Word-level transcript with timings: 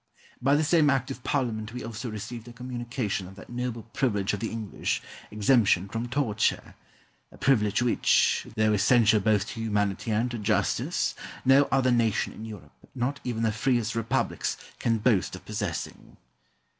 By 0.41 0.55
the 0.55 0.63
same 0.63 0.89
Act 0.89 1.11
of 1.11 1.23
Parliament 1.23 1.73
we 1.73 1.83
also 1.83 2.09
received 2.09 2.47
a 2.47 2.53
communication 2.53 3.27
of 3.27 3.35
that 3.35 3.51
noble 3.51 3.83
privilege 3.83 4.33
of 4.33 4.39
the 4.39 4.49
English, 4.49 4.99
exemption 5.29 5.87
from 5.87 6.07
torture 6.09 6.73
a 7.31 7.37
privilege 7.37 7.83
which, 7.83 8.47
though 8.55 8.73
essential 8.73 9.19
both 9.19 9.47
to 9.49 9.59
humanity 9.61 10.09
and 10.09 10.31
to 10.31 10.39
justice, 10.39 11.13
no 11.45 11.65
other 11.71 11.91
nation 11.91 12.33
in 12.33 12.45
Europe, 12.45 12.73
not 12.95 13.19
even 13.23 13.43
the 13.43 13.51
freest 13.51 13.93
republics, 13.93 14.57
can 14.79 14.97
boast 14.97 15.35
of 15.35 15.45
possessing. 15.45 16.17